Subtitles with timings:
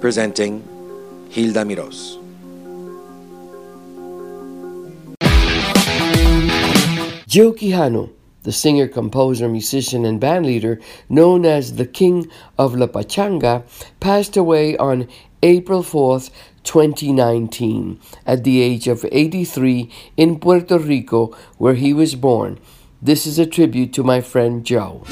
[0.00, 0.62] presenting
[1.30, 2.22] Hilda Miros.
[7.26, 8.10] Joe Quijano,
[8.44, 13.64] the singer, composer, musician, and bandleader known as the King of La Pachanga,
[14.00, 15.08] passed away on
[15.42, 16.30] April 4th,
[16.62, 22.58] 2019, at the age of 83 in Puerto Rico, where he was born.
[23.02, 25.04] This is a tribute to my friend Joe.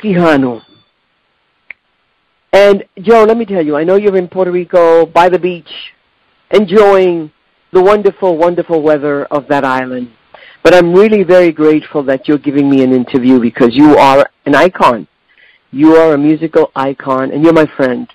[0.00, 0.62] Quijano.
[2.52, 5.70] And Joe, let me tell you, I know you're in Puerto Rico by the beach,
[6.50, 7.30] enjoying
[7.72, 10.10] the wonderful, wonderful weather of that island.
[10.62, 14.54] But I'm really very grateful that you're giving me an interview because you are an
[14.54, 15.06] icon.
[15.70, 18.08] You are a musical icon, and you're my friend.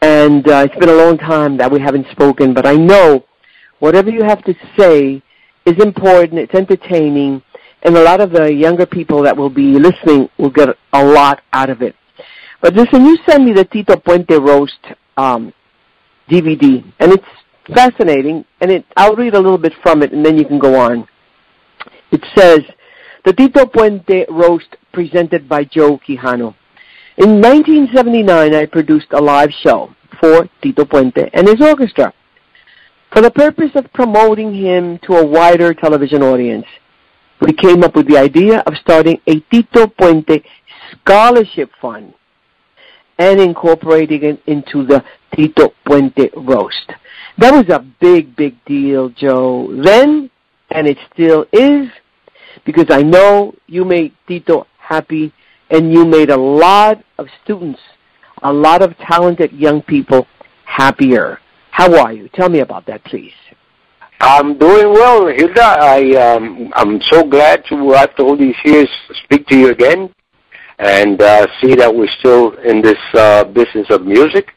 [0.00, 3.24] And uh, it's been a long time that we haven't spoken, but I know
[3.80, 5.22] whatever you have to say
[5.66, 7.42] is important, it's entertaining,
[7.82, 11.42] and a lot of the younger people that will be listening will get a lot
[11.52, 11.94] out of it.
[12.60, 14.78] But listen, you send me the Tito Puente roast
[15.16, 15.52] um,
[16.28, 17.24] DVD, and it's
[17.74, 18.44] fascinating.
[18.60, 21.06] And it, I'll read a little bit from it, and then you can go on.
[22.10, 22.60] It says,
[23.24, 26.54] "The Tito Puente roast presented by Joe Quijano."
[27.16, 32.12] In 1979, I produced a live show for Tito Puente and his orchestra
[33.12, 36.66] for the purpose of promoting him to a wider television audience
[37.40, 40.42] we came up with the idea of starting a Tito Puente
[40.92, 42.14] scholarship fund
[43.18, 45.04] and incorporating it into the
[45.34, 46.92] Tito Puente roast.
[47.38, 50.30] That was a big, big deal, Joe, then,
[50.70, 51.88] and it still is,
[52.64, 55.32] because I know you made Tito happy
[55.70, 57.80] and you made a lot of students,
[58.42, 60.26] a lot of talented young people
[60.64, 61.38] happier.
[61.70, 62.28] How are you?
[62.34, 63.32] Tell me about that, please.
[64.28, 65.62] I'm doing well, Hilda.
[65.80, 68.86] I um, I'm so glad to after all these years
[69.24, 70.12] speak to you again,
[70.78, 74.52] and uh, see that we're still in this uh, business of music.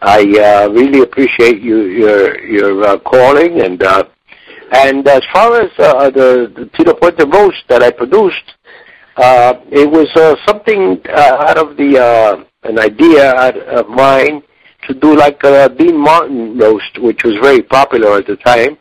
[0.00, 4.04] I uh, really appreciate you your your uh, calling and uh,
[4.70, 8.54] and as far as uh, the, the Tito Puente roast that I produced,
[9.16, 13.34] uh, it was uh, something uh, out of the uh, an idea
[13.80, 14.44] of mine
[14.86, 18.78] to do like a Dean Martin roast, which was very popular at the time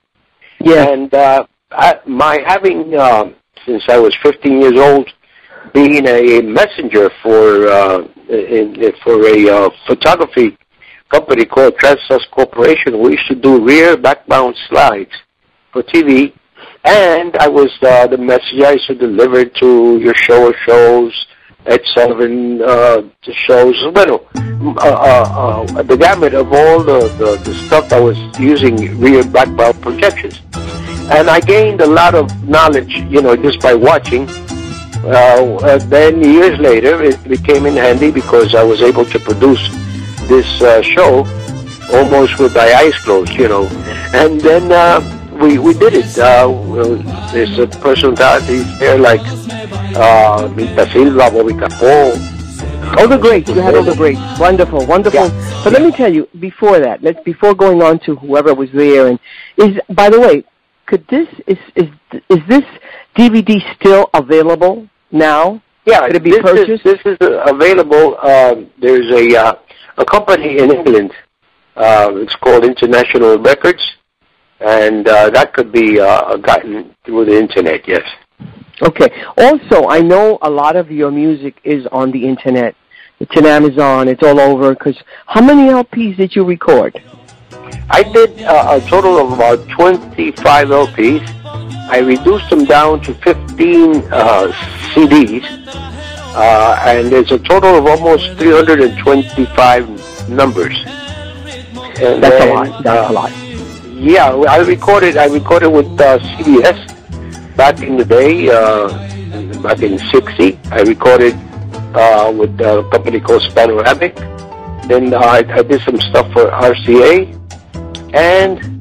[0.60, 0.90] yeah.
[0.90, 3.26] And uh, I, my having, uh,
[3.66, 5.10] since I was 15 years old,
[5.74, 10.58] being a messenger for uh, in, in, for a uh, photography
[11.12, 15.12] company called Transsus Corporation, we used to do rear background slides
[15.72, 16.34] for TV,
[16.84, 21.28] and I was uh, the messenger I used to deliver to your show or shows,
[21.68, 23.02] Ed Sullivan uh,
[23.46, 28.18] shows, bueno, uh, uh, uh, the gamut of all the, the, the stuff I was
[28.40, 30.42] using rear background projections.
[31.12, 34.30] And I gained a lot of knowledge, you know, just by watching.
[35.04, 39.68] Uh, then years later, it became in handy because I was able to produce
[40.30, 41.26] this uh, show
[41.94, 43.66] almost with my eyes closed, you know.
[44.14, 44.64] And then
[45.40, 46.08] we we did it.
[46.16, 49.22] There's a personalities there like
[49.72, 52.38] uh, Myrta Silva, Bobby Capó.
[52.98, 53.50] All the greats.
[53.50, 54.20] You had all the greats.
[54.40, 55.28] Wonderful, wonderful.
[55.28, 55.62] Yeah.
[55.64, 59.08] But let me tell you, before that, let's before going on to whoever was there,
[59.08, 59.20] and
[59.58, 60.44] is by the way,
[60.86, 61.90] could this is is
[62.30, 62.64] is this
[63.16, 65.62] DVD still available now?
[65.86, 66.86] Yeah, Could it be this purchased?
[66.86, 68.18] Is, this is uh, available.
[68.20, 69.54] Um, there's a uh,
[69.98, 71.12] a company in England.
[71.76, 73.84] Uh, it's called International Records,
[74.60, 77.88] and uh, that could be uh, gotten through the internet.
[77.88, 78.04] Yes.
[78.82, 79.10] Okay.
[79.38, 82.76] Also, I know a lot of your music is on the internet.
[83.20, 84.08] It's on Amazon.
[84.08, 84.74] It's all over.
[84.74, 87.02] Because how many LPs did you record?
[87.90, 91.26] I did uh, a total of about 25 LPs.
[91.90, 94.52] I reduced them down to 15 uh,
[94.94, 95.44] CDs,
[96.36, 100.78] uh, and there's a total of almost 325 numbers.
[102.00, 102.84] And That's a lot.
[102.84, 103.32] That's uh, a lot.
[103.96, 105.18] Yeah, I recorded.
[105.18, 106.97] I recorded with uh, CBS
[107.58, 108.88] back in the day, uh,
[109.62, 110.60] back in '60.
[110.72, 111.34] I recorded
[111.94, 114.16] uh, with a company called Panoramic.
[114.88, 117.34] Then uh, I, I did some stuff for RCA,
[118.14, 118.78] and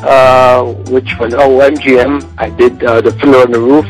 [0.00, 1.32] uh, which one?
[1.34, 2.34] Oh, MGM.
[2.36, 3.86] I did uh, the Fiddler on the Roof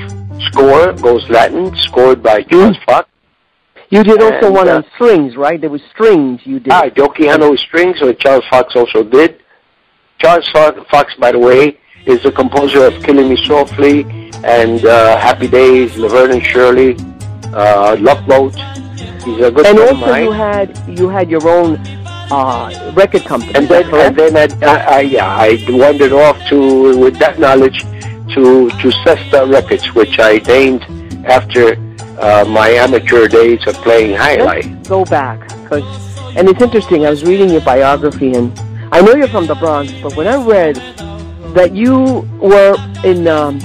[0.52, 3.08] score, goes Latin, scored by Charles Fox.
[3.88, 5.60] You did also and, one uh, on strings, right?
[5.60, 6.72] There was strings you did.
[6.72, 6.90] Ah,
[7.50, 9.42] with strings, which Charles Fox also did.
[10.18, 15.48] Charles Fox, by the way, is the composer of Killing Me Softly and uh, Happy
[15.48, 16.96] Days, Laverne and Shirley,
[17.52, 18.54] uh, Love Boat.
[19.24, 20.24] He's a good and friend of also mine.
[20.24, 21.76] you had you had your own
[22.30, 23.52] uh, record company.
[23.56, 27.80] and then, and then I, I, I, yeah, I wandered off to, with that knowledge,
[28.34, 30.82] to to Cesta Records, which I named
[31.26, 31.74] after
[32.20, 34.66] uh, my amateur days of playing highlight.
[34.66, 35.84] Let's go back, 'cause-
[36.36, 37.04] and it's interesting.
[37.06, 38.52] I was reading your biography, and
[38.92, 40.76] I know you're from the Bronx, but when I read
[41.54, 43.58] that you were in um,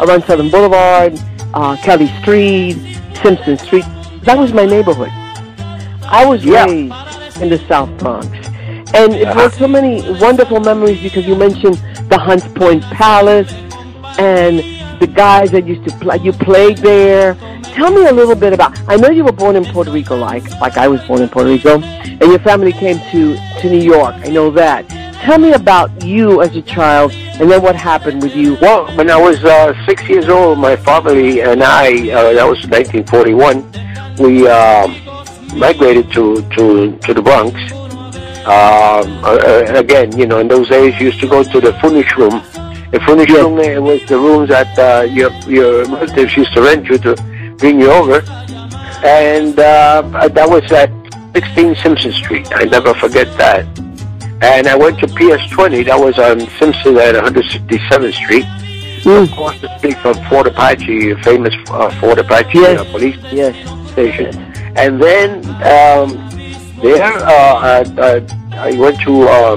[0.00, 1.18] around Southern Boulevard,
[1.54, 2.76] uh, Kelly Street,
[3.22, 3.84] Simpson Street,
[4.22, 5.10] that was my neighborhood.
[6.08, 6.64] I was Yeah.
[6.64, 8.26] raised in the South Bronx,
[8.94, 9.34] and it Uh-huh.
[9.34, 13.52] brought so many wonderful memories because you mentioned the Hunts Point Palace
[14.18, 14.62] and
[15.00, 16.18] the guys that used to play.
[16.22, 17.36] You played there.
[17.74, 18.72] Tell me a little bit about.
[18.88, 21.50] I know you were born in Puerto Rico, like like I was born in Puerto
[21.50, 24.14] Rico, and your family came to to New York.
[24.24, 24.84] I know that.
[25.22, 28.56] Tell me about you as a child, and then what happened with you.
[28.60, 32.64] Well, when I was uh, six years old, my family and I, uh, that was
[32.68, 33.72] 1941,
[34.18, 34.94] we um,
[35.58, 37.54] migrated to, to, to the Bronx.
[38.46, 41.72] Um, uh, uh, again, you know, in those days, you used to go to the
[41.80, 42.40] furnish room.
[42.92, 43.42] The furnish Yes.
[43.42, 47.16] room uh, was the rooms that uh, your, your relatives used to rent you to
[47.58, 48.22] bring you over.
[49.04, 50.90] And uh, that was at
[51.34, 52.46] 16 Simpson Street.
[52.52, 53.66] I never forget that.
[54.42, 55.86] And I went to PS20.
[55.86, 58.44] That was on Simpson at 167th Street
[59.06, 62.80] Mm, across the street from Fort Apache, famous uh, Fort Apache Yes.
[62.80, 63.54] uh, police yes.
[63.92, 64.34] station.
[64.74, 66.08] And then um,
[66.82, 69.56] there, uh, I, I, I went to uh,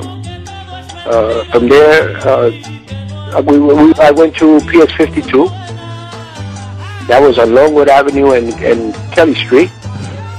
[1.07, 2.15] uh, from there.
[2.17, 2.51] Uh,
[3.41, 5.45] we, we, I went to PS 52.
[7.07, 9.71] That was on Longwood Avenue and, and Kelly Street.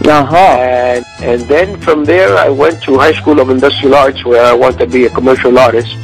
[0.06, 0.36] Uh huh.
[0.36, 4.54] And and then from there, I went to High School of Industrial Arts, where I
[4.54, 5.94] wanted to be a commercial artist.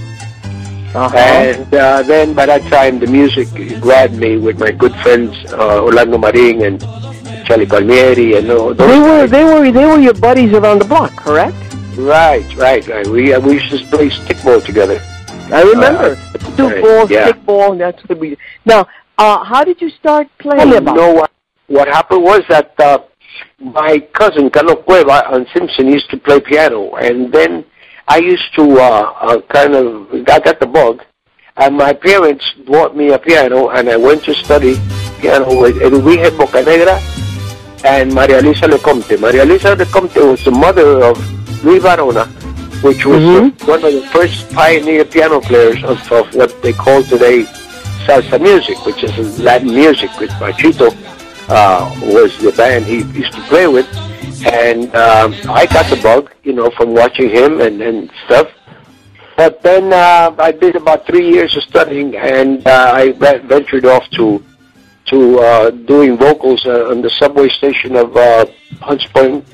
[0.95, 1.17] Uh huh.
[1.17, 3.49] And uh, then by that time, the music
[3.81, 6.81] grabbed me with my good friends uh, Orlando Marin and
[7.47, 8.77] Charlie Palmieri and those.
[8.77, 11.57] They were they were they were your buddies around the block, correct?
[11.97, 13.07] Right, right, right.
[13.07, 15.01] We uh, we used to play stickball together.
[15.53, 16.17] I remember.
[16.57, 17.29] Two right, ball, yeah.
[17.29, 18.37] stick ball, and that's what we.
[18.65, 20.59] Now, uh, how did you start playing?
[20.59, 21.31] Tell me about know what?
[21.69, 22.99] What happened was that uh,
[23.59, 27.65] my cousin Carlos Cueva on Simpson used to play piano, and then
[28.09, 31.03] I used to uh, uh, kind of I got the bug,
[31.57, 34.77] and my parents bought me a piano, and I went to study
[35.21, 36.97] piano with Edwige Bocanegra
[37.85, 39.19] and Maria Luisa Lecomte.
[39.21, 41.17] Maria Luisa Lecomte was the mother of
[41.65, 42.27] Luis Varona,
[42.83, 43.63] which was Mhm.
[43.63, 47.45] uh, one of the first pioneer piano players of, of what they call today
[48.07, 50.91] salsa music, which is Latin music, which Machito
[51.49, 53.87] uh, was the band he used to play with.
[54.47, 58.49] And um, I got the bug, you know, from watching him and, and stuff.
[59.37, 63.85] But then uh, I did about three years of studying, and uh, I ve- ventured
[63.85, 64.43] off to
[65.07, 68.45] to uh, doing vocals uh, on the subway station of uh,
[68.81, 69.45] Hunts Point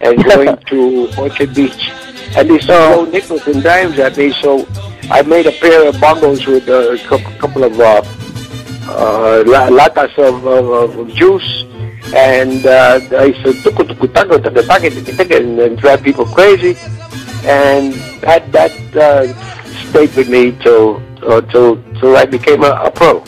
[0.00, 1.90] and going to Orchard Beach.
[2.36, 4.66] And they used to throw nickels and dimes at me, so
[5.10, 8.02] I made a pair of bongos with uh, a couple of uh,
[8.88, 11.64] uh, latas of, of, of juice.
[12.14, 16.76] And uh, I used to tuku tuku and, and drive people crazy.
[17.44, 19.26] And that that uh,
[19.88, 23.24] stayed with me till uh, till till I became a, a pro.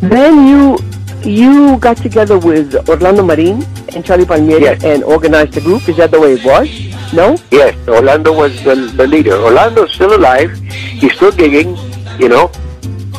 [0.00, 0.78] Then you
[1.24, 3.62] you got together with Orlando Marin
[3.94, 4.84] and Charlie Palmieri Yes.
[4.84, 5.88] and organized the group.
[5.88, 6.68] Is that the way it was?
[7.12, 7.36] No.
[7.50, 9.34] Yes, Orlando was the, the leader.
[9.36, 10.50] Orlando's still alive.
[10.70, 11.76] He's still gigging,
[12.18, 12.50] you know,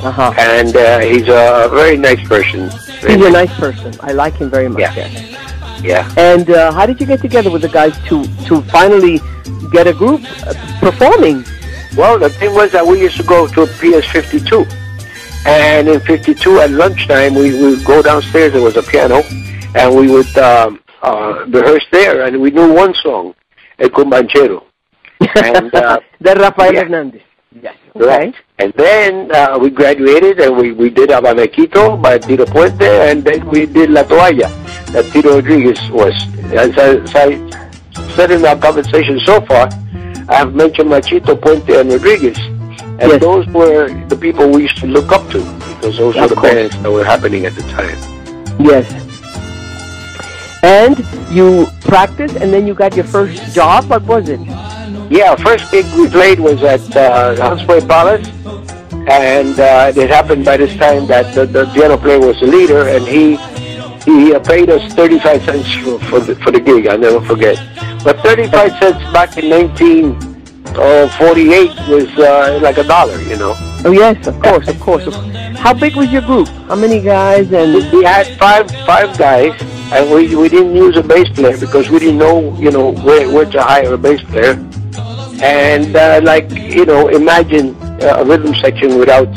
[0.03, 0.33] Uh huh.
[0.37, 2.65] and uh, he's a very nice person.
[2.65, 3.17] extremely.
[3.17, 3.93] He's a nice person.
[4.01, 4.81] I like him very much.
[4.81, 4.95] Yeah.
[4.95, 5.81] Yes.
[5.83, 6.13] Yeah.
[6.17, 9.19] And uh, how did you get together with the guys to to finally
[9.71, 11.43] get a group uh, performing?
[11.95, 14.65] Well, the thing was that we used to go to PS 52.
[15.45, 18.53] And in 52 at lunchtime, we would go downstairs.
[18.53, 19.21] There was a piano.
[19.75, 22.23] And we would um, uh, rehearse there.
[22.25, 23.35] And we knew one song,
[23.79, 24.63] El Cumbanchero.
[25.35, 26.83] And, uh, the Rafael yeah.
[26.83, 27.21] Hernandez.
[27.95, 28.33] Right.
[28.57, 32.81] And then uh, we graduated and we, we did Abaniquito by Tito Puente
[33.11, 34.49] and then we did La Toalla
[34.93, 36.13] that Tito Rodriguez was.
[36.53, 39.69] As I, as I said in our conversation so far,
[40.29, 42.37] I have mentioned Machito Puente and Rodriguez.
[42.99, 43.21] And Yes.
[43.21, 45.39] those were the people we used to look up to
[45.75, 46.53] because those were the course.
[46.53, 47.97] bands that were happening at the time.
[48.59, 48.85] Yes.
[50.63, 50.97] And
[51.29, 53.89] you practiced, and then you got your first job.
[53.89, 54.39] What was it?
[55.13, 58.27] Yeah, first gig we played was at uh, Hunts Point Palace,
[59.07, 62.87] and uh, it happened by this time that the, the piano player was the leader,
[62.87, 63.35] and he
[64.09, 66.87] he uh, paid us 35 cents for, for, the, for the gig.
[66.87, 67.57] I'll never forget.
[68.03, 73.53] But 35 cents back in 1948 was uh, like a dollar, you know.
[73.85, 75.05] Oh yes, of course, of course.
[75.59, 76.47] How big was your group?
[76.67, 77.51] How many guys?
[77.53, 79.53] And We we had five five guys,
[79.93, 83.29] and we we didn't use a bass player because we didn't know, you know, where
[83.29, 84.57] where to hire a bass player.
[85.43, 89.27] And uh, like you know, imagine uh, a rhythm section without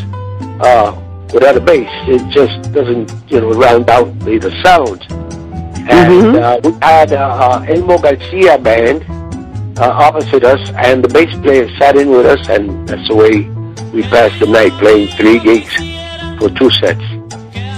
[0.62, 0.94] uh,
[1.34, 1.90] without a bass.
[2.06, 5.02] It just doesn't you know round out the, the sound.
[5.88, 6.42] And Mhm.
[6.42, 9.04] uh, we had uh, uh, Elmo Garcia band
[9.78, 13.34] uh, opposite us, and the bass player sat in with us, and that's the way
[13.92, 15.74] we passed the night playing three gigs
[16.38, 17.02] for two sets.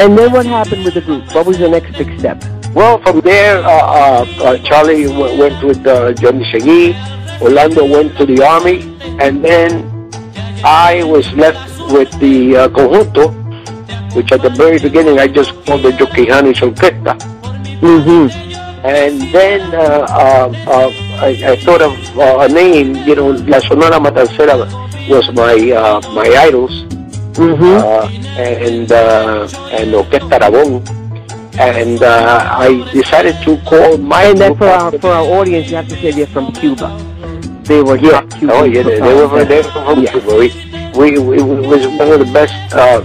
[0.00, 1.24] and then what happened with the group?
[1.34, 2.38] What was the next big step?
[2.74, 6.94] Well, from there, uh, uh, uh, Charlie w- went with uh, Johnny Segui.
[7.40, 8.82] Orlando went to the army,
[9.20, 9.86] and then
[10.64, 11.60] I was left
[11.92, 13.30] with the uh, conjunto,
[14.14, 17.14] which at the very beginning I just called the Joe Quijano's Orquesta.
[17.80, 18.30] Mm-hmm.
[18.86, 20.90] And then uh, uh, uh,
[21.20, 24.56] I, I thought of uh, a name, you know, La Sonora Matancera
[25.08, 26.84] was my uh, my idols,
[27.38, 27.62] Mm-hmm.
[27.62, 28.10] uh,
[28.42, 30.82] and uh, and Orquesta Aragón.
[31.58, 35.76] And uh, I decided to call my and then for our for our audience, you
[35.76, 36.90] have to say they're from Cuba.
[37.68, 38.22] They were Yeah.
[38.22, 38.82] Cuban Oh, yeah.
[38.82, 39.48] They, they were performers.
[39.48, 40.10] they were from Yeah.
[40.12, 40.36] Cuba.
[40.98, 43.00] We, we, we, it was one of the best uh,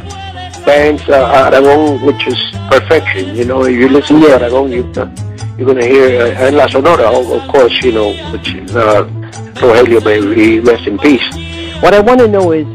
[0.66, 2.40] bands, uh, Aragon, which is
[2.70, 3.36] perfection.
[3.36, 4.38] You know, if you listen Yeah.
[4.40, 5.10] to Aragon, you, uh,
[5.58, 9.04] you're going to hear, uh, and La Sonora, of, course, you know, which uh,
[9.60, 11.24] Rogelio, may rest in peace.
[11.84, 12.66] What I want to know is,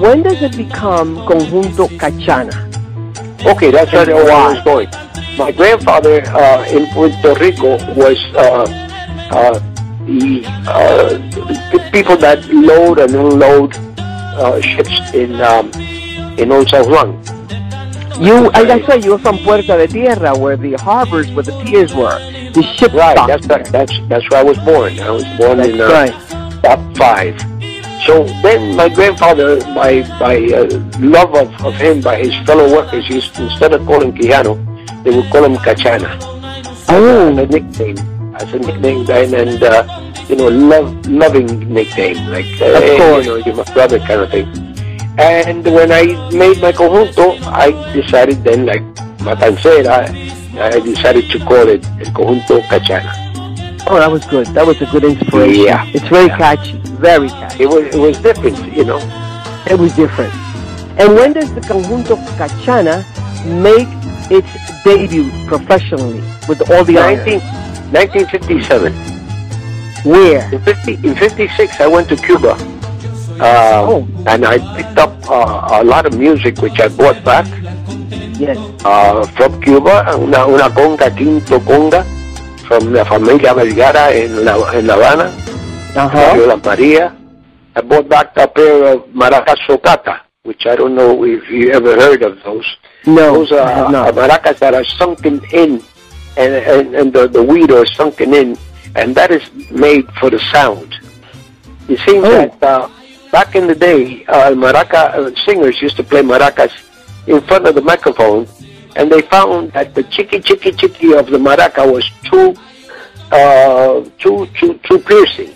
[0.00, 2.56] when does it become Conjunto Cachana?
[3.44, 4.88] Okay, that's And where I was going.
[5.36, 8.64] My grandfather uh, in Puerto Rico was uh,
[9.30, 9.60] uh,
[10.06, 11.08] uh,
[11.72, 15.70] the people that load and unload uh, ships in um,
[16.38, 17.20] in Old San Juan.
[18.20, 21.58] You, as I said, you were from Puerta de Tierra, where the harbors, where the
[21.64, 22.16] piers were,
[22.52, 25.00] the ship Right, that's that, that's that's where I was born.
[25.00, 26.62] I was born That's in uh, right.
[26.62, 27.40] top five.
[28.06, 30.68] So then my grandfather, by by uh,
[31.00, 34.54] love of, of him, by his fellow workers, used, instead of calling Quijano,
[35.02, 36.14] they would call him Cachana.
[36.14, 37.96] as a Oh, nickname,
[38.36, 39.84] as a nickname, then, and uh,
[40.28, 43.26] you know, love, loving nickname, like uh, Of hey, course.
[43.26, 44.48] you know, you're my brother kind of thing.
[45.18, 48.82] And when I made my conjunto, I decided then, like
[49.18, 50.30] Matancera, I
[50.76, 53.12] I decided to call it El Conjunto Cachana.
[53.88, 54.46] oh, that was good.
[54.48, 55.64] That was a good inspiration.
[55.66, 55.84] Yeah.
[55.94, 56.38] It's very Yeah.
[56.38, 57.64] catchy, very catchy.
[57.64, 58.98] It was it was different, you know.
[59.70, 60.32] It was different.
[60.98, 63.02] And when does the Conjunto Cachana
[63.66, 63.88] make
[64.30, 64.48] its
[64.84, 67.42] debut professionally with all the honors?
[67.92, 68.92] 19, 1957.
[70.04, 70.52] Where?
[70.52, 72.52] In, 50, in 56, I went to Cuba.
[73.40, 74.06] Uh, Oh.
[74.26, 77.46] And I picked up uh, a lot of music which I brought back.
[78.38, 78.58] Yes.
[78.84, 82.04] uh, from Cuba, una, una conga, quinto conga,
[82.66, 85.32] from la familia Vergara en La, in La Habana,
[85.96, 86.46] Uh-huh.
[86.48, 87.14] La Maria.
[87.76, 91.94] I brought back a pair of maracas socata, which I don't know if you ever
[91.94, 92.66] heard of those.
[93.06, 95.80] No, Those are uh, maracas that are sunken in,
[96.36, 98.56] and, and, and the, the weed are sunken in,
[98.96, 100.94] and that is made for the sound.
[101.88, 102.30] It seems Oh.
[102.30, 102.88] that uh,
[103.30, 106.72] back in the day, uh, maraca uh, singers used to play maracas
[107.26, 108.46] in front of the microphone,
[108.96, 112.54] and they found that the chicky chicky chicky of the maraca was too,
[113.32, 115.52] uh, too too too piercing.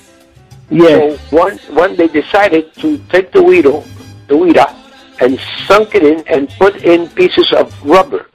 [0.70, 1.18] Yes.
[1.30, 3.85] So one one they decided to take the weedo,
[4.28, 4.75] the weeda,
[5.20, 8.26] and sunk it in and put in pieces of rubber.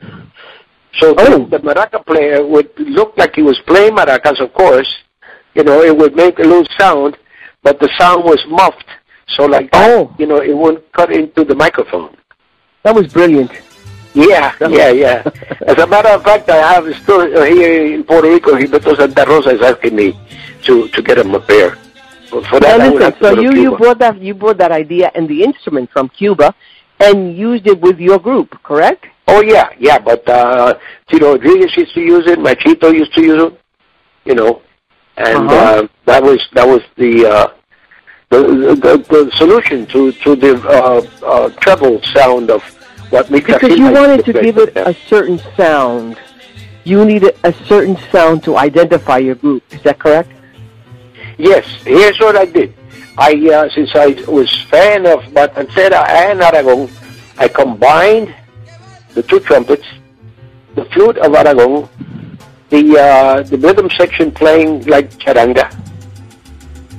[1.00, 1.46] So Oh.
[1.46, 4.92] the, maraca player would look like he was playing maracas, of course.
[5.56, 7.18] You know, it would make a little sound,
[7.64, 8.86] but the sound was muffed.
[9.28, 10.14] So like that, Oh.
[10.18, 12.16] you know, it wouldn't cut into the microphone.
[12.84, 13.52] That was brilliant.
[14.14, 15.24] Yeah, yeah, yeah.
[15.68, 19.26] As a matter of fact, I have still uh, here in Puerto Rico, Gilberto Santa
[19.26, 20.14] Rosa is asking me
[20.66, 21.72] to to get him a pair.
[22.30, 25.28] For for that, Now listen, so you, you brought that you brought that idea and
[25.28, 26.54] the instrument from Cuba
[27.00, 29.08] and used it with your group, correct?
[29.28, 30.00] Oh yeah, yeah.
[30.00, 30.78] But uh,
[31.10, 32.40] Tito Rodriguez used to use it.
[32.40, 33.60] Machito used to use it.
[34.26, 34.62] You know,
[35.18, 35.56] and Uh-huh.
[35.84, 37.26] uh, that was that was the.
[37.26, 37.48] Uh,
[38.30, 38.40] the,
[38.82, 42.64] the, the solution to, to the uh, uh, treble sound of
[43.12, 46.18] what Mika Because you wanted to give it a certain sound.
[46.84, 49.62] You needed a certain sound to identify your group.
[49.72, 50.32] Is that correct?
[51.38, 52.74] Yes, here's what I did.
[53.20, 56.90] I uh, since I was fan of Matancera and Aragon,
[57.38, 58.34] I combined
[59.14, 59.86] the two trumpets,
[60.76, 61.88] the flute of Aragon,
[62.70, 65.72] the uh, the rhythm section playing like charanga,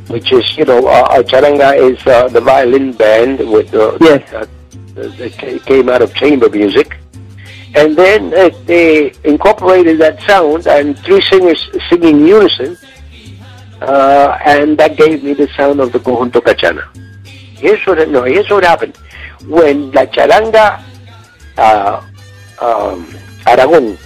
[0.09, 4.33] which is you know uh, uh, charanga is uh, the violin band with Yes.
[4.33, 4.47] uh,
[4.95, 6.97] that came out of chamber music.
[7.77, 12.79] And then uh, they incorporated that sound and three singers singing in unison
[13.83, 16.85] uh, and that gave me the sound of the conjunto cachana.
[17.59, 18.97] Here's what no, here's what happened
[19.49, 20.81] when la charanga
[21.57, 22.05] uh,
[22.61, 23.15] um,
[23.47, 23.99] Aragon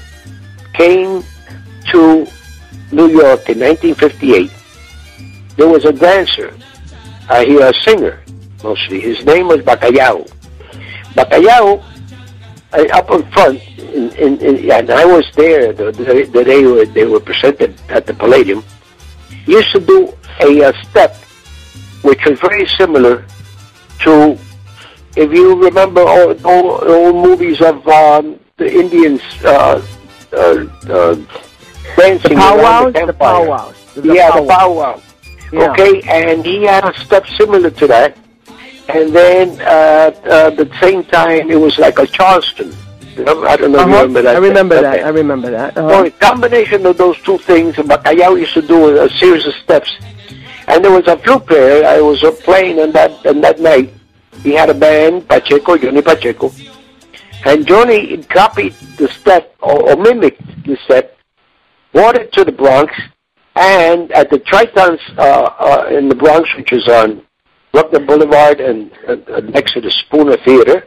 [0.75, 1.23] came
[1.91, 2.27] to
[2.93, 4.51] New York in 1958.
[5.57, 6.55] There was a dancer,
[7.29, 8.23] uh, he a singer
[8.63, 9.01] mostly.
[9.01, 10.29] His name was Bacallao.
[11.15, 11.83] Bacallao
[12.73, 16.65] uh, up in front, in, in, in, and I was there the, the, the day
[16.65, 18.63] where they were presented at the Palladium
[19.47, 21.17] used to do a, uh step
[22.03, 23.25] which was very similar
[24.01, 24.39] to,
[25.25, 29.83] if you remember old, old, old movies of um, the Indians uh,
[30.33, 31.15] uh, uh,
[31.97, 33.77] dancing The powwows, the the powwows.
[33.95, 35.01] The yeah, the powwow.
[35.53, 35.71] Yeah.
[35.73, 38.17] Okay, and he had a step similar to that.
[38.89, 42.73] And then uh, uh, at the same time, it was like a Charleston.
[43.19, 44.07] I don't know if you Uh-huh.
[44.07, 44.37] remember that.
[44.37, 44.97] I remember that.
[44.97, 45.07] dance.
[45.07, 45.75] I remember that.
[45.75, 46.05] So Uh-huh.
[46.05, 49.91] a combination of those two things, Bacallao used to do a series of steps.
[50.69, 53.89] And there was a flute player I was playing on that on that night.
[54.49, 56.51] He had a band, Pacheco, Johnny Pacheco.
[57.45, 61.19] And Johnny copied the step or, or mimicked the step,
[61.93, 62.91] brought it to the Bronx,
[63.57, 67.21] and at the Tritons uh, uh, in the Bronx, which is on
[67.73, 70.87] Bruckner Boulevard and uh, next to the Spooner Theater,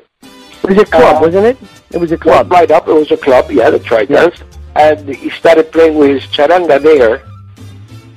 [0.63, 1.57] It was a club, Uh, wasn't it?
[1.91, 2.87] It was a club right up.
[2.87, 4.41] It was a club, yeah, the Tritons.
[4.75, 7.19] And he started playing with his charanga there,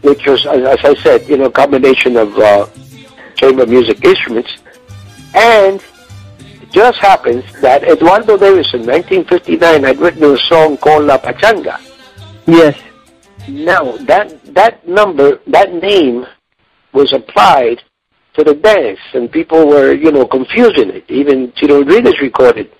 [0.00, 2.66] which was, as, as I said, you know, a combination of uh,
[3.36, 4.52] chamber music instruments.
[5.34, 5.82] And
[6.62, 11.80] it just happens that Eduardo Davis in 1959 had written a song called La Pachanga.
[12.46, 12.80] Yes.
[13.48, 16.24] Now, that, that number, that name
[16.92, 17.82] was applied
[18.34, 21.04] to the dance, and people were, you know, confusing it.
[21.08, 22.70] Even Tito Rodriguez recorded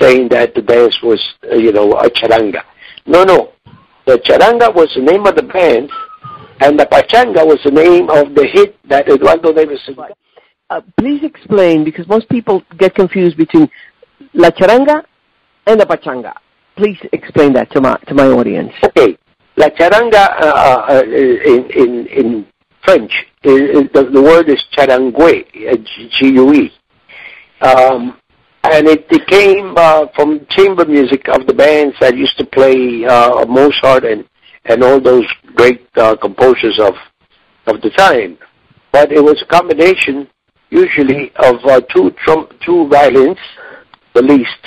[0.00, 2.62] saying that the dance was, uh, you know, a charanga.
[3.06, 3.52] No, no.
[4.06, 5.90] The charanga was the name of the band,
[6.60, 10.14] and the pachanga was the name of the hit that Eduardo Davis had.
[10.70, 13.68] Uh, please explain, because most people get confused between
[14.32, 15.04] la charanga
[15.66, 16.32] and the pachanga.
[16.76, 18.72] Please explain that to my to my audience.
[18.82, 19.16] Okay,
[19.56, 22.46] la charanga uh, uh, in in in
[22.82, 25.76] French, the, the word is charangue, uh,
[26.18, 26.70] G-U-E,
[27.62, 28.18] um,
[28.64, 33.04] and it, it came uh, from chamber music of the bands that used to play
[33.06, 34.24] uh, Mozart and
[34.66, 36.94] and all those great uh, composers of
[37.66, 38.38] of the time.
[38.92, 40.28] But it was a combination,
[40.74, 43.38] usually, of uh, two trum- two violins,
[44.12, 44.62] the least,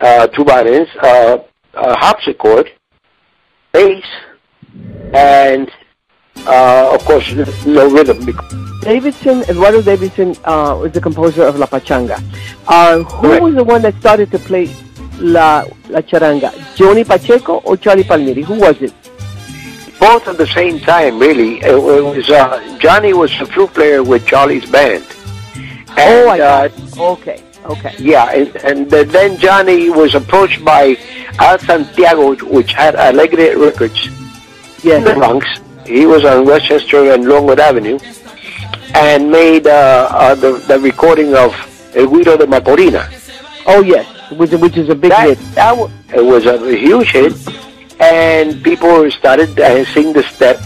[0.00, 1.38] uh, two violins, uh,
[1.74, 2.70] a harpsichord,
[3.72, 4.04] bass,
[5.12, 5.70] and
[6.46, 7.32] uh, of course
[7.66, 8.18] no rhythm.
[8.82, 12.22] Davidson, Eduardo Davidson, uh, was the composer of La Pachanga.
[12.68, 13.42] Uh, who Correct.
[13.42, 14.70] was the one that started to play
[15.18, 16.50] La La Charanga?
[16.76, 18.42] Johnny Pacheco or Charlie Palmieri?
[18.42, 18.94] Who was it?
[19.98, 21.58] Both at the same time, really.
[21.62, 25.04] It, was uh, Johnny was a flute player with Charlie's band.
[25.96, 26.98] And, oh, I uh, got it.
[26.98, 27.94] Okay, okay.
[27.98, 30.96] Yeah, and, and uh, then Johnny was approached by
[31.38, 34.06] Al Santiago, which had Alegre Records
[34.84, 35.46] in the Bronx.
[35.86, 37.98] He was on Westchester and Longwood Avenue,
[38.94, 41.52] and made uh, uh, the, the recording of
[41.94, 43.08] El Güiro de Macorina.
[43.66, 44.06] Oh, yes.
[44.32, 45.38] Which, which is a big That, hit.
[45.54, 47.34] that wa- it was a huge hit,
[48.00, 50.60] and people started dancing the step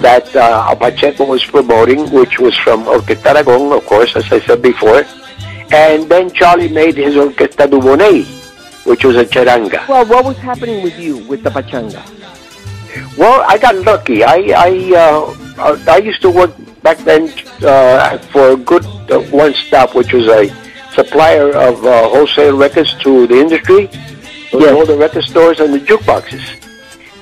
[0.00, 4.62] that uh, Pacheco was promoting, which was from Orquesta Aragon, of course, as I said
[4.62, 5.04] before.
[5.72, 8.24] And then Charlie made his Orquesta Duboney,
[8.86, 9.86] which was a charanga.
[9.88, 12.02] Well, what was happening with you with the Pachanga?
[13.18, 14.24] Well, I got lucky.
[14.24, 17.28] I I uh, I used to work back then
[17.62, 20.48] uh, for a good uh, one stop, which was a
[20.94, 23.90] supplier of uh, wholesale records to the industry,
[24.52, 24.72] Yes.
[24.74, 26.57] all the record stores and the jukeboxes.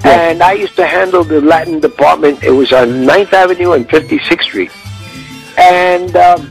[0.08, 2.42] And I used to handle the Latin department.
[2.42, 4.70] It was on 9th Avenue and 56th Street.
[5.58, 6.50] And um,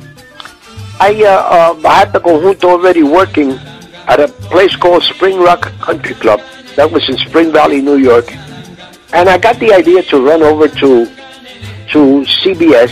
[1.00, 3.52] I, uh, uh, I had the conjunto already working
[4.08, 6.42] at a place called Spring Rock Country Club.
[6.76, 8.32] That was in Spring Valley, New York.
[9.14, 11.06] And I got the idea to run over to
[11.92, 12.92] to CBS,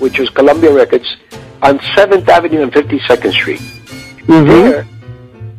[0.00, 1.16] which was Columbia Records,
[1.62, 3.60] on 7th Avenue and 52nd Street.
[4.26, 4.46] Mm-hmm.
[4.46, 4.86] There,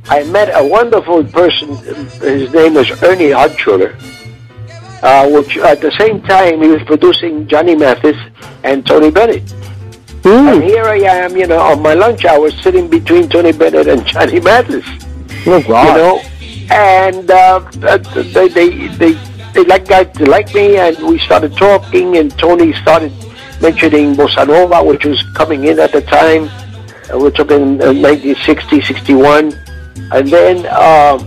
[0.10, 1.76] I met a wonderful person.
[2.20, 3.94] His name was Ernie Altschuler,
[5.02, 8.18] uh, which at the same time he was producing Johnny Mathis
[8.64, 9.44] and Tony Bennett.
[10.24, 10.64] And Mm.
[10.64, 14.40] here I am, you know, on my lunch hour, sitting between Tony Bennett and Johnny
[14.40, 14.86] Mathis.
[15.48, 15.88] Oh, God.
[15.88, 16.22] You know,
[16.70, 17.60] and uh,
[18.36, 19.14] they they they
[19.54, 23.12] they like got to like me, and we started talking, and Tony started
[23.62, 26.50] mentioning bossa nova, which was coming in at the time.
[27.12, 29.54] Uh, we're talking uh, 1960, 61,
[30.14, 31.18] and then um,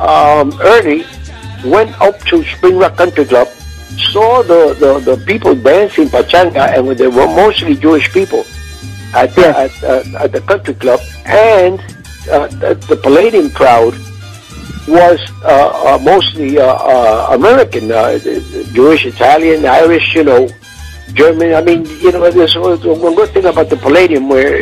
[0.00, 1.04] um, Ernie
[1.64, 3.48] went up to Spring Rock Country Club,
[4.12, 8.44] saw the, the, the people dancing pachanga, and they were mostly Jewish people
[9.14, 9.82] at the, Yes.
[9.82, 11.80] at, uh, at the country club, and
[12.30, 13.94] uh, the, the Palladium crowd
[14.88, 18.18] was uh, uh, mostly uh, uh, American, uh,
[18.72, 20.48] Jewish, Italian, Irish, you know,
[21.12, 21.54] German.
[21.54, 24.56] I mean, you know, there's one good thing about the Palladium where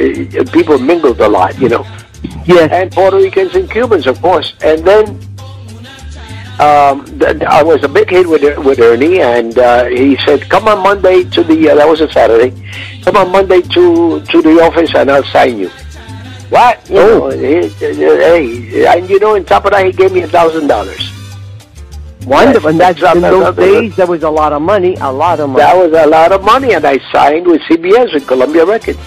[0.47, 1.87] people mingled a lot, you know
[2.47, 2.71] Yes.
[2.73, 4.55] and Puerto Ricans and Cubans, of course.
[4.63, 5.21] And then
[6.61, 10.67] um, th- I was a big hit with with Ernie, and uh, he said, "Come
[10.69, 12.51] on Monday to the uh, that was a Saturday.
[13.05, 15.71] Come on Monday to to the office, and I'll sign you."
[16.51, 16.81] What?
[16.89, 17.29] You Oh.
[17.29, 20.67] know, he- hey, and you know, on top of that, he gave me a thousand
[20.67, 21.13] dollars.
[22.27, 22.71] Wonderful.
[22.71, 24.97] And that's, That's in those days, that was a lot of money.
[25.01, 25.63] A lot of money.
[25.63, 28.99] That was a lot of money, and I signed with CBS with Columbia Records.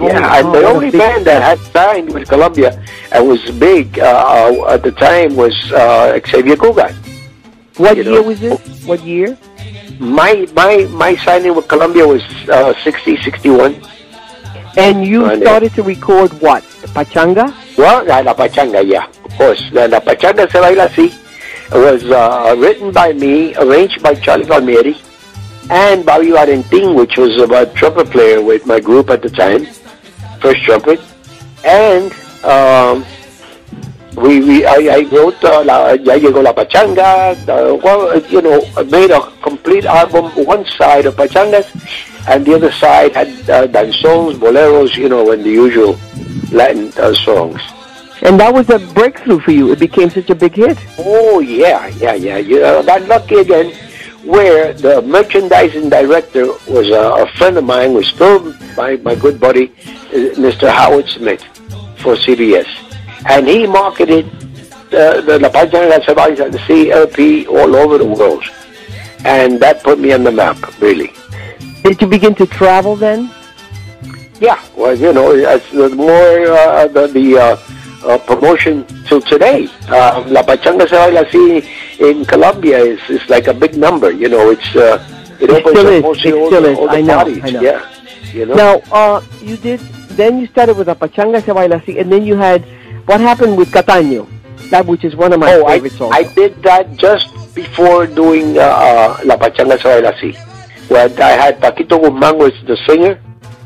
[0.00, 2.82] Oh, yeah, and oh, the only big- band that had signed with Columbia
[3.12, 6.94] and was big uh, uh, at the time was uh, Xavier Cugat.
[7.76, 8.22] What you year know.
[8.28, 8.84] was this?
[8.84, 9.36] What year?
[9.98, 13.80] My my my signing with Columbia was uh, 60, 61.
[14.76, 15.40] And you Right.
[15.40, 16.62] started to record what?
[16.82, 17.48] The Pachanga?
[17.78, 19.62] Well, La, La Pachanga, yeah, of course.
[19.72, 21.08] La, La Pachanga Se Baila Así
[21.72, 24.94] was uh, written by me, arranged by Charlie Palmieri,
[25.70, 29.66] and Bobby Valentin, which was a trumpet player with my group at the time,
[30.40, 31.00] first trumpet.
[31.64, 32.12] And
[32.44, 33.04] um,
[34.16, 38.62] we, we I, I wrote uh, La, Ya Llegó La Pachanga, uh, well, you know,
[38.76, 41.66] I made a complete album, one side of Pachangas,
[42.28, 45.98] and the other side had uh, danzons, boleros, you know, and the usual
[46.50, 47.60] Latin uh, songs.
[48.22, 49.72] And that was a breakthrough for you.
[49.72, 50.78] It became such a big hit.
[50.98, 52.38] Oh yeah, yeah, yeah.
[52.38, 53.72] You know, got lucky again,
[54.26, 59.38] where the merchandising director was a, a friend of mine, was still my my good
[59.40, 59.72] buddy,
[60.12, 60.68] uh, Mr.
[60.68, 61.42] Howard Smith,
[62.02, 62.66] for CBS,
[63.28, 64.26] and he marketed
[64.92, 68.44] uh, the La Pachanga Se Baila the CLP all over the world,
[69.24, 71.12] and that put me on the map, really.
[71.82, 73.30] Did you begin to travel then?
[74.40, 77.56] Yeah, well, you know, it's the more uh, the, the uh,
[78.04, 79.68] uh, promotion till today.
[79.88, 81.64] Uh, La Pachanga Se Baila Así
[82.00, 84.10] in Colombia is, is like a big number.
[84.10, 84.98] You know, it's uh,
[85.40, 86.02] it It opens still up is.
[86.02, 86.78] mostly It all, still the, is.
[86.78, 87.44] all the I know, parties.
[87.44, 87.60] I know.
[87.60, 87.92] Yeah,
[88.32, 88.54] you know.
[88.54, 89.80] Now, uh, you did.
[90.16, 92.64] Then you started with a Pachanga Se Baila Así, and then you had
[93.06, 94.26] what happened with Cataño,
[94.70, 96.00] that which is one of my oh, I, favorites.
[96.00, 96.14] also.
[96.14, 100.34] I did that just before doing uh, uh, La Pachanga Se Baila Así.
[100.88, 103.20] Where I had Paquito Guzman was the singer,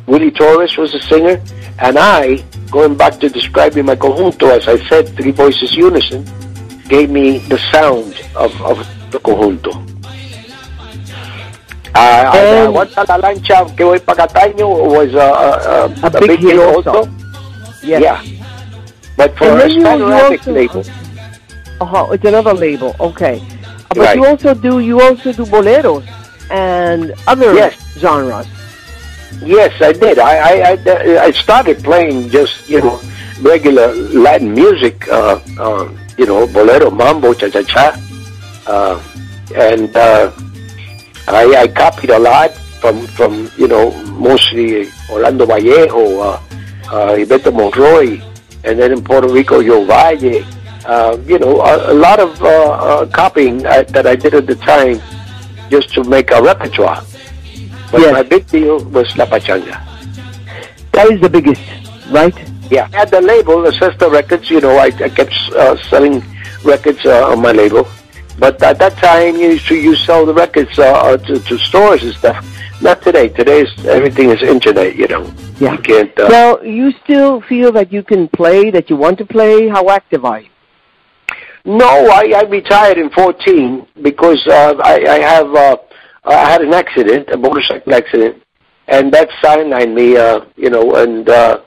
[0.07, 1.41] Willie Torres was the singer,
[1.79, 6.25] and I, going back to describing my conjunto, as I said, three voices unison,
[6.91, 8.77] gave me the sound of, of
[9.13, 9.71] the conjunto.
[11.95, 16.59] Uh, And- Aguanta la lancha que voy para Cataño was uh, uh, A big hit
[16.59, 17.09] also.
[17.83, 18.03] Yes.
[18.03, 18.23] Yeah.
[19.17, 20.85] But for And a then you, you Hispanic also, label.
[21.81, 22.95] uh-huh, it's another label.
[23.01, 24.17] Okay, Uh, but Right.
[24.17, 26.05] you also do you also do boleros
[26.51, 27.75] and other Yes.
[27.99, 28.47] genres.
[29.43, 30.19] Yes, I did.
[30.19, 33.01] I, I, I, I started playing just, you know,
[33.43, 35.89] regular Latin music, uh, uh,
[36.21, 37.97] you know, bolero, mambo, cha-cha-cha.
[38.67, 39.01] Uh,
[39.57, 40.31] and uh,
[41.27, 46.41] I, I copied a lot from, from, you know, mostly Orlando Vallejo, uh,
[46.93, 48.21] uh, Ibeto Monroy,
[48.65, 50.45] and then in Puerto Rico, Joe Valle.
[50.85, 54.47] Uh, you know, a, a lot of uh, uh, copying uh, that I did at
[54.47, 55.01] the time
[55.71, 57.03] just to make a repertoire.
[57.91, 58.13] But Yes.
[58.13, 59.77] my big deal was La Pachanga.
[60.93, 61.63] That is the biggest,
[62.11, 62.35] right?
[62.71, 64.49] Yeah, I had the label, the Cesta Records.
[64.49, 66.23] You know, I, I kept uh, selling
[66.65, 67.89] records uh, on my label.
[68.39, 71.59] But at that time, you used to you sell the records uh, uh, to, to
[71.59, 72.47] stores and stuff.
[72.81, 73.29] Not today.
[73.29, 74.95] Today is everything is internet.
[74.97, 75.35] You know.
[75.59, 75.73] Yeah.
[75.73, 76.19] You can't.
[76.19, 79.69] Uh, Now, you still feel that you can play, that you want to play?
[79.69, 80.49] How active are you?
[81.65, 85.77] No, I, I retired in 14 because uh, I, I have uh,
[86.25, 88.43] I had an accident, a motorcycle accident,
[88.89, 90.17] and that sidelined me.
[90.17, 91.61] Uh, you know, and uh,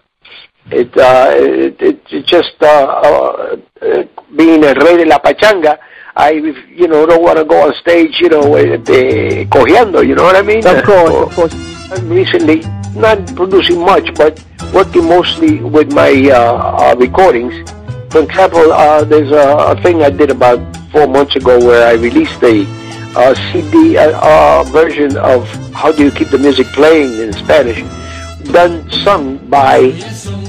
[0.72, 4.04] it, uh, it it it just uh, uh, uh,
[4.36, 5.78] being a rey de la pachanga.
[6.16, 8.20] I you know don't want to go on stage.
[8.20, 10.06] You know, eh, eh, cojeando.
[10.06, 10.66] You know what I mean?
[10.66, 11.74] Of course, of course.
[11.92, 12.62] I'm recently
[12.96, 17.54] not producing much, but working mostly with my uh, uh, recordings.
[18.12, 20.60] For example, uh, there's a, a thing I did about
[20.92, 22.66] four months ago where I released a
[23.16, 27.80] uh, CD uh, uh, version of How Do You Keep the Music Playing in Spanish,
[28.52, 29.92] done sung by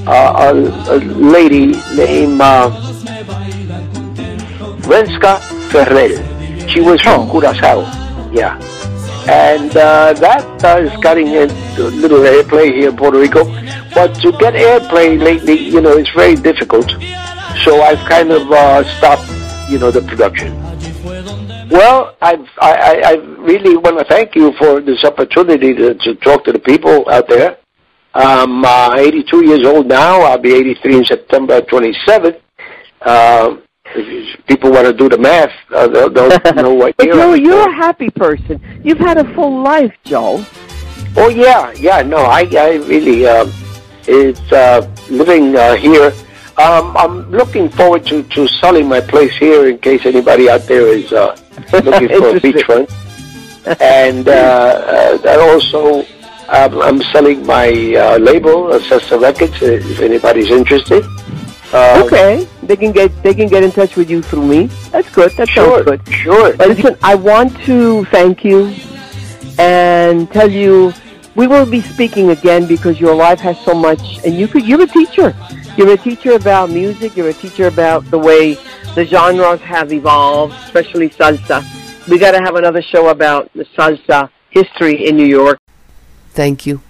[0.07, 2.71] uh, a, a lady named uh,
[4.85, 6.69] Renska Ferrer.
[6.69, 7.81] She was from Curacao.
[8.33, 8.59] Yeah.
[9.27, 11.47] And uh, that uh, is getting a
[11.79, 13.45] little airplay here in Puerto Rico.
[13.95, 16.91] But to get airplay lately, you know, it's very difficult.
[17.65, 19.31] So I've kind of uh, stopped,
[19.71, 20.61] you know, the production.
[21.71, 26.15] Well, I've, I, I, I really want to thank you for this opportunity to, to
[26.17, 27.57] talk to the people out there.
[28.15, 30.21] I'm uh, 82 years old now.
[30.21, 32.41] I'll be 83 in September 27th.
[33.01, 37.17] Uh, if people want to do the math, uh, they'll, they'll know what But year
[37.17, 38.61] you're, you're a happy person.
[38.85, 40.45] You've had a full life, Joe.
[41.17, 42.03] Oh yeah, yeah.
[42.03, 43.53] No, I, I really, um,
[44.07, 46.13] it's uh, living uh, here.
[46.57, 50.87] Um, I'm looking forward to, to selling my place here in case anybody out there
[50.87, 51.37] is uh,
[51.73, 52.91] looking for a beachfront.
[53.81, 56.05] and uh, uh, also,
[56.49, 61.05] um, I'm selling my uh, label, Assessa Records, uh, if anybody's interested.
[61.73, 64.67] Uh, Okay, they can get they can get in touch with you through me.
[64.93, 65.33] That's good.
[65.33, 66.15] That Sure, sounds good.
[66.15, 66.57] sure.
[66.57, 68.75] But listen, I want to thank you
[69.59, 70.93] and tell you
[71.35, 74.83] we will be speaking again because your life has so much, and you could you're
[74.83, 75.35] a teacher.
[75.77, 77.17] You're a teacher about music.
[77.17, 78.55] You're a teacher about the way
[78.95, 81.65] the genres have evolved, especially salsa.
[82.09, 85.59] We got to have another show about the salsa history in New York.
[86.35, 86.83] Thank you.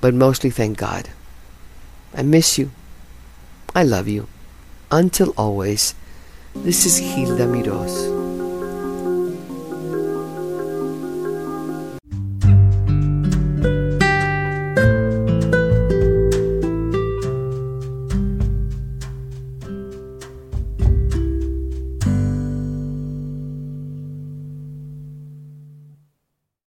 [0.00, 1.10] But mostly thank God.
[2.14, 2.70] I miss you.
[3.74, 4.26] I love you.
[4.90, 5.94] Until always,
[6.54, 8.33] this is Hilda Miros.